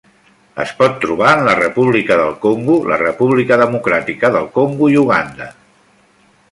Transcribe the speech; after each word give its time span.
Es 0.61 0.69
pot 0.77 0.95
trobar 1.03 1.33
en 1.37 1.41
la 1.47 1.53
República 1.59 2.17
del 2.21 2.33
Congo, 2.47 2.79
la 2.93 2.99
República 3.03 3.61
Democràtica 3.65 4.35
del 4.37 4.53
Congo 4.61 4.89
i 4.97 5.01
Uganda. 5.07 5.55